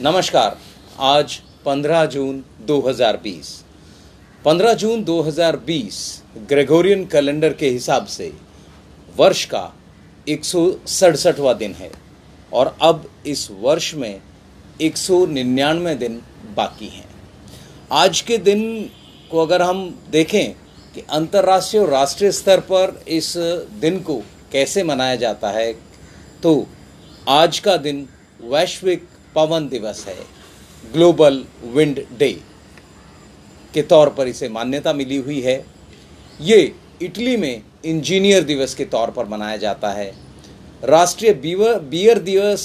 नमस्कार, 0.00 0.56
आज 0.98 1.32
15 1.64 2.04
जून 2.06 2.40
2020 2.66 3.48
15 4.44 4.74
जून 4.78 5.02
2020 5.04 5.96
Gregorian 6.48 7.04
calendar 7.12 7.52
के 7.52 7.68
हिसाब 7.68 8.06
से 8.06 8.30
वर्ष 9.16 9.44
का 9.44 9.62
एक 10.26 10.44
दिन 11.58 11.74
है 11.78 11.90
और 12.52 12.74
अब 12.82 13.08
इस 13.26 13.46
वर्ष 13.60 13.92
में 13.94 14.20
एक 14.80 14.96
सौ 14.96 15.24
निन्यानवे 15.26 15.94
दिन 15.94 16.20
बाकी 16.56 16.88
हैं। 16.88 17.08
आज 18.04 18.20
के 18.20 18.38
दिन 18.38 18.64
को 19.30 19.44
अगर 19.46 19.62
हम 19.62 19.84
देखें 20.10 20.52
कि 20.94 21.04
अंतर्राष्ट्रीय 21.10 21.82
और 21.82 21.90
राष्ट्रीय 21.90 22.32
स्तर 22.32 22.60
पर 22.70 22.98
इस 23.18 23.34
दिन 23.80 24.00
को 24.00 24.22
कैसे 24.52 24.84
मनाया 24.84 25.16
जाता 25.26 25.50
है 25.50 25.72
तो 26.42 26.66
आज 27.40 27.58
का 27.58 27.76
दिन 27.76 28.08
वैश्विक 28.42 29.08
पवन 29.34 29.68
दिवस 29.68 30.04
है 30.08 30.16
ग्लोबल 30.92 31.44
विंड 31.64 32.04
डे 32.18 32.30
के 33.74 33.82
तौर 33.82 34.08
पर 34.08 34.28
इसे 34.28 34.48
मान्यता 34.48 34.92
मिली 34.92 35.16
हुई 35.16 35.40
है। 35.40 35.64
ये 36.40 36.60
इटली 37.02 37.36
में 37.36 37.62
इंजीनियर 37.84 38.44
दिवस 38.44 38.74
के 38.74 38.84
तौर 38.84 39.10
पर 39.10 39.26
मनाया 39.26 39.56
जाता 39.56 39.90
है। 39.90 40.12
राष्ट्रीय 40.84 41.32
बियर 41.32 42.18
दिवस 42.18 42.64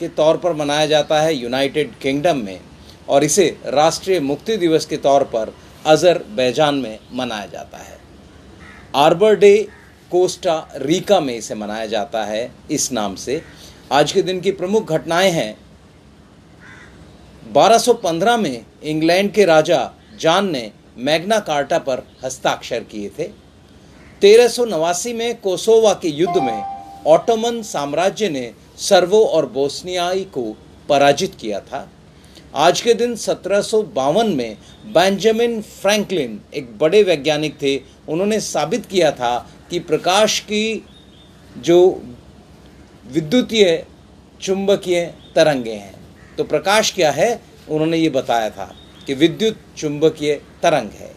के 0.00 0.08
तौर 0.08 0.36
पर 0.36 0.52
मनाया 0.52 0.86
जाता 0.86 1.20
है 1.20 1.34
यूनाइटेड 1.34 1.94
किंगडम 1.98 2.36
में 2.36 2.60
और 3.08 3.24
इसे 3.24 3.46
राष्ट्रीय 3.66 4.20
मुक्ति 4.20 4.56
दिवस 4.56 4.86
के 4.86 4.96
तौर 4.96 5.24
पर 5.24 5.54
अजरबैजान 5.86 6.74
में 6.74 6.98
मनाया 7.12 7.46
जाता 7.46 7.78
है। 7.78 7.98
आर्बर 8.96 9.36
डे 9.36 9.56
कोस्टा 10.10 10.56
रिका 10.76 11.20
में 11.20 11.34
इसे 11.36 11.54
मनाया 11.54 11.86
जाता 11.86 12.24
है। 12.24 12.50
इस 12.70 12.90
नाम 12.92 13.14
से 13.16 13.42
आज 13.92 14.12
के 14.12 14.22
दिन 14.22 14.40
की 14.40 14.50
प्रमुख 14.52 14.92
घटनाएँ 14.92 15.30
हैं। 15.30 15.56
1215 17.52 18.36
में 18.36 18.64
इंग्लैंड 18.82 19.32
के 19.32 19.44
राजा 19.44 19.90
जॉन 20.20 20.50
ने 20.50 20.72
मैग्ना 20.96 21.38
कार्टा 21.38 21.78
पर 21.78 22.02
हस्ताक्षर 22.24 22.80
किए 22.80 23.08
थे। 23.08 23.24
तेरह 24.20 25.12
में 25.12 25.40
कोसोवा 25.40 25.92
के 25.92 26.08
युद्ध 26.08 26.36
में 26.36 26.62
ऑटोमन 27.06 27.62
साम्राज्य 27.62 28.28
ने 28.28 28.54
सर्वो 28.78 29.24
और 29.24 29.46
बोस्नियाई 29.46 30.24
को 30.24 30.56
पराजित 30.88 31.34
किया 31.34 31.60
था। 31.60 31.90
आज 32.54 32.80
के 32.80 32.94
दिन 32.94 33.16
सत्रह 33.16 33.60
सौ 33.60 33.82
बावन 33.82 34.26
में 34.26 34.56
बेंजामिन 34.86 35.62
फ्रैंकलिन 35.62 36.40
एक 36.54 36.78
बड़े 36.78 37.02
वैज्ञानिक 37.02 37.62
थे। 37.62 37.76
उन्होंने 38.08 38.40
साबित 38.40 38.86
किया 38.86 39.10
था 39.10 39.50
कि 39.70 39.78
प्रकाश 39.78 40.40
की 40.40 40.86
जो 41.58 42.02
विद्युतीय 43.06 43.86
चुंबकीय 44.40 45.14
तरंगे 45.34 45.72
हैं 45.72 46.03
तो 46.38 46.44
प्रकाश 46.44 46.92
क्या 46.92 47.10
है? 47.10 47.42
उन्होंने 47.68 47.96
ये 47.96 48.08
बताया 48.08 48.50
था 48.50 48.74
कि 49.06 49.14
विद्युत 49.14 49.56
चुंबकीय 49.76 50.34
तरंग 50.34 50.90
है। 50.90 51.14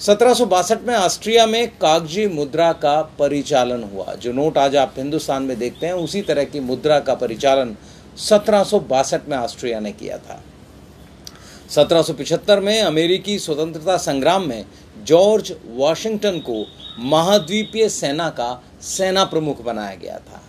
सत्रह 0.00 0.34
में 0.86 0.94
ऑस्ट्रिया 0.94 1.46
में 1.46 1.68
कागज़ी 1.68 2.26
मुद्रा 2.26 2.72
का 2.72 3.02
परिचालन 3.02 3.82
हुआ। 3.82 4.14
जो 4.14 4.32
नोट 4.32 4.58
आज 4.58 4.76
आप 4.76 4.94
हिंदुस्तान 4.96 5.42
में 5.42 5.58
देखते 5.58 5.86
हैं, 5.86 5.92
उसी 5.92 6.22
तरह 6.22 6.44
की 6.44 6.60
मुद्रा 6.60 7.00
का 7.00 7.14
परिचालन 7.14 7.76
सत्रह 8.16 9.20
में 9.28 9.36
ऑस्ट्रिया 9.36 9.80
ने 9.80 9.92
किया 9.92 10.18
था। 10.18 10.42
1775 11.70 12.60
में 12.60 12.82
अमेरिकी 12.82 13.38
स्वतंत्रता 13.38 13.96
संग्राम 13.96 14.48
में 14.48 14.64
जॉर्ज 15.04 15.54
वॉशिंगटन 15.66 16.38
को 16.38 16.66
महाद्वीपीय 16.98 17.88
सेना 17.88 18.30
का 18.30 18.62
सेना 18.82 19.24
प्रमुख 19.24 19.62
बनाया 19.62 19.94
गया 19.94 20.18
था। 20.18 20.42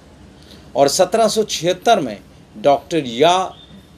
और 0.75 0.87
1776 0.87 1.99
में 1.99 2.19
डॉक्टर 2.55 3.05
या 3.05 3.37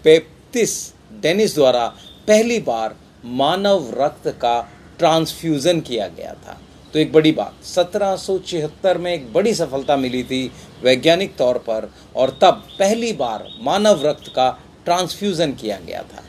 पेप्तिस 0.03 0.73
डेनिस 1.22 1.56
द्वारा 1.56 1.86
पहली 2.28 2.59
बार 2.59 2.95
मानव 3.25 3.89
रक्त 3.97 4.28
का 4.42 4.59
ट्रांसफ्यूजन 5.00 5.80
किया 5.80 6.08
गया 6.08 6.34
था। 6.36 6.59
तो 6.94 7.00
एक 7.00 7.12
बड़ी 7.12 7.31
बात, 7.31 7.63
सत्रह 7.66 8.16
सौ 8.16 8.38
छिहत्तर 8.40 8.97
में 8.97 9.13
एक 9.13 9.31
बड़ी 9.34 9.53
सफलता 9.53 9.96
मिली 9.97 10.24
थी 10.24 10.52
वैज्ञानिक 10.84 11.35
तौर 11.38 11.57
पर 11.57 11.90
और 12.16 12.38
तब 12.41 12.63
पहली 12.79 13.12
बार 13.13 13.47
मानव 13.62 14.06
रक्त 14.06 14.31
का 14.35 14.50
ट्रांसफ्यूजन 14.85 15.52
किया 15.53 15.79
गया 15.79 16.02
था। 16.03 16.24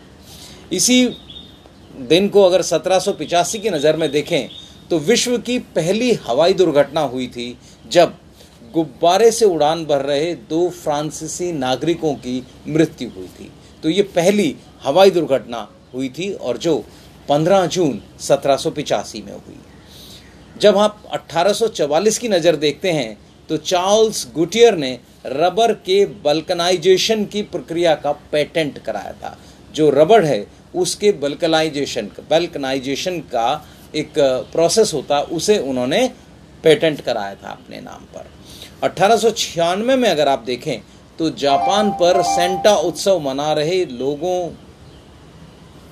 इसी 0.73 1.05
दिन 2.09 2.29
को 2.29 2.43
अगर 2.43 2.63
सत्रह 2.63 2.99
की 3.57 3.71
नज़र 3.71 3.97
में 3.97 4.11
देखें 4.11 4.49
तो 4.91 4.99
विश्व 4.99 5.37
की 5.39 5.59
पहली 5.75 6.13
हवाई 6.27 6.55
दुर्घटना 6.55 7.01
हुई 7.03 7.27
थी 7.27 7.57
जब 7.91 8.15
गुब्बारे 8.77 9.31
से 9.31 9.45
उड़ान 9.47 9.85
भर 9.85 10.05
रहे 10.05 10.35
दो 10.51 10.69
फ्रांसीसी 10.73 11.53
नागरिकों 11.55 12.15
की 12.17 12.43
मृत्यु 12.69 13.09
हुई 13.11 13.29
थी। 13.31 13.51
तो 13.83 13.89
ये 13.91 14.03
पहली 14.15 14.55
हवाई 14.83 15.11
दुर्घटना 15.11 15.69
हुई 15.95 16.09
थी 16.09 16.33
और 16.33 16.57
जो 16.59 16.75
15 17.29 17.67
जून 17.69 18.01
सत्रह 18.21 18.71
में 19.17 19.33
हुई। 19.33 19.59
जब 20.57 20.77
आप 20.79 21.03
1844 21.13 22.19
की 22.19 22.29
नज़र 22.29 22.57
देखते 22.59 22.93
हैं 22.93 23.17
तो 23.49 23.57
चार्ल्स 23.57 24.27
गुटियर 24.35 24.77
ने 24.77 24.99
रबर 25.27 25.73
के 25.87 26.05
बल्कनाइजेशन 26.23 27.25
की 27.25 27.43
प्रक्रिया 27.45 27.95
का 27.97 28.13
पेटेंट 28.33 28.79
कराया 28.79 29.13
था। 29.15 29.37
जो 29.75 29.89
रबर 29.91 30.25
है, 30.25 30.47
उसके 30.75 31.11
बल्कनाइजेशन 31.15 32.11
बल्कनाइजेशन 32.31 33.19
का 33.33 33.49
एक 33.95 34.13
प्रोसेस 34.53 34.93
होता, 34.95 35.21
उसे 35.21 35.59
उन्होंने 35.61 36.09
पेटेंट 36.65 37.01
कराया 37.01 37.35
था 37.35 37.51
अपने 37.51 37.81
नाम 37.81 38.05
पर। 38.15 38.25
अठारह 38.83 39.75
में 39.77 40.09
अगर 40.09 40.29
आप 40.29 40.43
देखें 40.47 40.81
तो 41.19 41.29
जापान 41.33 41.91
पर 41.91 42.23
सेंटा 42.25 42.75
उत्सव 42.79 43.19
मना 43.21 43.53
रहे 43.53 43.85
लोगों 43.85 44.49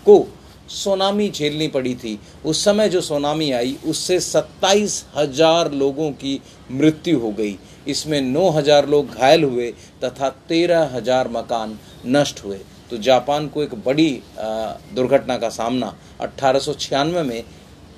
को 0.06 0.26
सोनामी 0.70 1.28
झेलनी 1.30 1.68
पड़ी 1.68 1.94
थी। 1.94 2.18
उस 2.44 2.64
समय 2.64 2.88
जो 2.88 3.00
सोनामी 3.00 3.50
आई, 3.52 3.76
उससे 3.86 4.18
सत्ताईस 4.20 5.04
हज़ार 5.16 5.70
लोगों 5.72 6.10
की 6.12 6.40
मृत्यु 6.70 7.18
हो 7.18 7.30
गई। 7.30 7.56
इसमें 7.88 8.20
नौ 8.22 8.48
हज़ार 8.50 8.88
लोग 8.88 9.10
घायल 9.10 9.44
हुए 9.44 9.70
तथा 10.04 10.28
तेरह 10.48 10.90
हज़ार 10.94 11.28
मकान 11.28 11.78
नष्ट 12.06 12.44
हुए। 12.44 12.58
तो 12.90 12.98
जापान 12.98 13.48
को 13.48 13.62
एक 13.62 13.74
बड़ी 13.84 14.10
दुर्घटना 14.38 15.36
का 15.38 15.48
सामना 15.50 15.94
अट्ठारह 16.20 17.04
में 17.04 17.42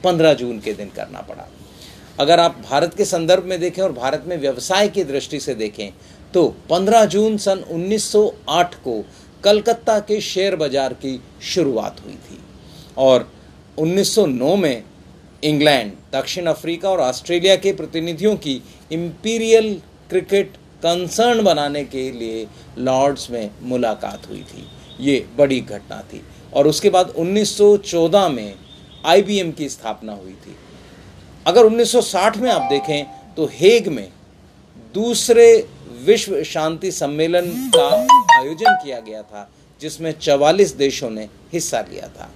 15 0.04 0.34
जून 0.34 0.58
के 0.58 0.72
दिन 0.72 0.91
करना 0.97 1.20
पड़ा। 1.20 1.48
अगर 2.19 2.41
आप 2.41 2.56
भारत 2.71 2.94
के 2.94 3.04
संदर्भ 3.04 3.44
में 3.44 3.59
देखें 3.60 3.82
और 3.82 3.93
भारत 3.93 4.25
में 4.27 4.37
व्यवसाय 4.38 4.88
की 4.88 5.04
दृष्टि 5.04 5.41
से 5.41 5.54
देखें 5.54 5.91
तो 6.34 6.44
15 6.71 7.04
जून 7.06 7.37
सन 7.38 7.65
1908 7.71 8.75
को 8.84 9.03
कलकत्ता 9.44 9.99
के 10.00 10.21
शेयर 10.22 10.56
बाज़ार 10.56 10.93
की 10.94 11.21
शुरुआत 11.44 12.00
हुई 12.04 12.15
थी। 12.15 12.38
और 12.99 13.28
1909 13.78 14.54
में 14.56 14.82
इंग्लैंड, 15.43 15.93
दक्षिण 16.12 16.47
अफ्रीका 16.47 16.91
और 16.91 17.00
ऑस्ट्रेलिया 17.00 17.56
के 17.56 17.72
प्रतिनिधियों 17.72 18.34
की 18.37 18.60
इम्पीरियल 18.93 19.72
क्रिकेट 20.10 20.56
कंसर्न 20.83 21.43
बनाने 21.44 21.84
के 21.84 22.10
लिए 22.12 22.47
लॉर्ड्स 22.78 23.31
में 23.31 23.50
मुलाकात 23.62 24.28
हुई 24.28 24.43
थी। 24.44 24.66
ये 25.00 25.25
बड़ी 25.38 25.60
घटना 25.60 26.00
थी। 26.12 26.22
और 26.54 26.66
उसके 26.66 26.91
बाद 26.91 27.12
1914 27.16 28.28
में 28.28 28.54
आईबीएम 29.04 29.50
की 29.53 29.69
स्थापना 29.69 30.12
हुई 30.12 30.33
थी। 30.44 30.56
अगर 31.47 31.65
1960 31.65 32.37
में 32.37 32.51
आप 32.51 32.62
देखें 32.71 33.34
तो 33.34 33.47
हेग 33.53 33.89
में 33.89 34.09
दूसरे 34.95 35.69
विश्व 36.05 36.43
शांति 36.43 36.91
सम्मेलन 36.93 37.47
का 37.77 37.89
आयोजन 38.39 38.75
किया 38.84 39.01
गया 39.01 39.23
था, 39.23 39.49
जिसमें 39.81 40.12
44 40.21 40.75
देशों 40.77 41.11
ने 41.11 41.29
हिस्सा 41.53 41.81
लिया 41.91 42.09
था। 42.09 42.31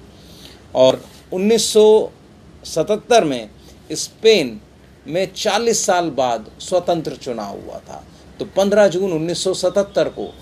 और 0.75 1.05
1977 1.33 3.25
में 3.25 3.51
स्पेन 3.93 4.61
में 5.07 5.35
40 5.35 5.85
साल 5.87 6.11
बाद 6.11 6.51
स्वतंत्र 6.61 7.17
चुनाव 7.17 7.61
हुआ 7.61 7.79
था। 7.79 8.05
तो 8.39 8.45
15 8.57 8.89
जून 8.89 9.13
1977 9.13 10.09
को 10.09 10.33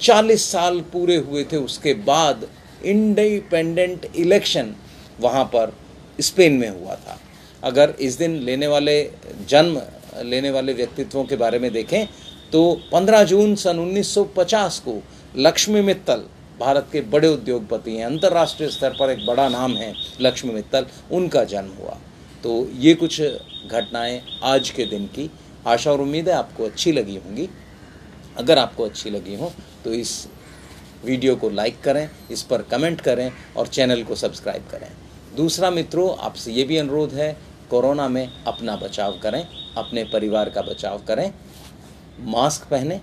40 0.00 0.50
साल 0.52 0.80
पूरे 0.92 1.16
हुए 1.16 1.44
थे, 1.44 1.56
उसके 1.56 1.94
बाद 1.94 2.46
इंडिपेंडेंट 2.84 4.06
इलेक्शन 4.16 4.74
वहाँ 5.20 5.44
पर 5.44 5.72
स्पेन 6.20 6.52
में 6.52 6.68
हुआ 6.68 6.94
था। 6.94 7.18
अगर 7.64 7.94
इस 8.00 8.18
दिन 8.18 8.36
लेने 8.40 8.66
वाले, 8.66 9.02
जन्म 9.48 9.80
लेने 10.22 10.50
वाले 10.50 10.72
व्यक्तित्वों 10.72 11.24
के 11.24 11.36
बारे 11.36 11.58
में 11.58 11.70
देखें 11.72 12.06
तो 12.52 12.80
15 12.92 13.24
जून 13.24 13.54
सन 13.56 13.78
1950 13.78 14.78
को 14.78 15.00
लक्ष्मी 15.36 15.80
मित्तल, 15.80 16.24
भारत 16.60 16.88
के 16.92 17.00
बड़े 17.02 17.28
उद्योगपति 17.28 17.96
हैं, 17.96 18.04
अंतर्राष्ट्रीय 18.06 18.68
स्तर 18.70 18.90
पर 18.90 19.10
एक 19.10 19.26
बड़ा 19.26 19.48
नाम 19.48 19.76
है 19.76 19.92
लक्ष्मी 20.20 20.52
मित्तल, 20.52 20.86
उनका 21.12 21.44
जन्म 21.44 21.72
हुआ। 21.74 21.98
तो 22.44 22.68
ये 22.74 22.94
कुछ 22.94 23.20
घटनाएँ 23.20 24.20
आज 24.44 24.70
के 24.70 24.84
दिन 24.86 25.06
की। 25.06 25.30
आशा 25.66 25.90
और 25.92 26.00
उम्मीद 26.00 26.28
है 26.28 26.34
आपको 26.34 26.64
अच्छी 26.64 26.92
लगी 26.92 27.16
होंगी। 27.16 27.48
अगर 28.38 28.58
आपको 28.58 28.84
अच्छी 28.84 29.10
लगी 29.10 29.34
हो 29.34 29.52
तो 29.84 29.92
इस 29.94 30.26
वीडियो 31.04 31.34
को 31.36 31.50
लाइक 31.50 31.80
करें, 31.80 32.08
इस 32.30 32.42
पर 32.42 32.62
कमेंट 32.62 33.00
करें 33.00 33.30
और 33.56 33.66
चैनल 33.68 34.02
को 34.02 34.14
सब्सक्राइब 34.14 34.68
करें। 34.70 34.88
दूसरा 35.36 35.70
मित्रों, 35.70 36.16
आपसे 36.18 36.52
ये 36.52 36.64
भी 36.64 36.76
अनुरोध 36.76 37.12
है 37.12 37.36
कोरोना 37.70 38.08
में 38.08 38.44
अपना 38.44 38.76
बचाव 38.76 39.18
करें, 39.18 39.48
अपने 39.76 40.04
परिवार 40.04 40.50
का 40.50 40.62
बचाव 40.62 40.98
करें, 40.98 41.34
मास्क 42.20 42.68
पहने, 42.70 43.00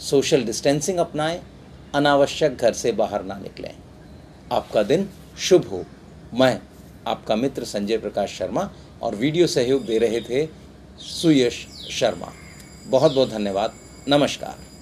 सोशल 0.00 0.44
डिस्टेंसिंग 0.44 0.98
अपनाएँ, 0.98 1.42
अनावश्यक 1.94 2.56
घर 2.56 2.72
से 2.72 2.92
बाहर 2.92 3.24
ना 3.24 3.38
निकलें। 3.38 3.74
आपका 4.52 4.82
दिन 4.82 5.08
शुभ 5.38 5.66
हो। 5.66 5.84
मैं 6.34 6.60
आपका 7.06 7.36
मित्र 7.36 7.64
संजय 7.64 7.98
प्रकाश 7.98 8.38
शर्मा 8.38 8.70
और 9.02 9.14
वीडियो 9.14 9.46
सहयोग 9.46 9.84
दे 9.84 9.98
रहे 9.98 10.20
थे 10.20 10.48
सुयश 10.98 11.66
शर्मा। 11.90 12.32
बहुत 12.86 13.12
बहुत 13.12 13.30
धन्यवाद। 13.30 13.72
नमस्कार। 14.08 14.77